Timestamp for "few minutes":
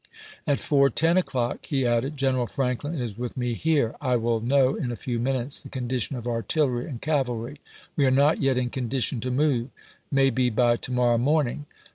4.95-5.59